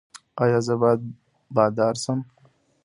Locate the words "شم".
2.03-2.19